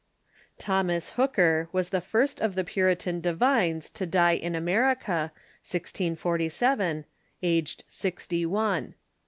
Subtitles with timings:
[0.57, 5.31] Thomas Hooker was the first of the Puritan divines to die in America
[5.63, 7.05] (1647)
[7.43, 8.95] aged sixty one.